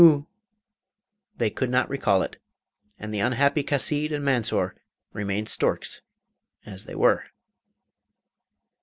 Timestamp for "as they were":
6.65-7.25